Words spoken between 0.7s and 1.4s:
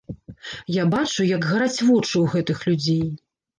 Я бачу,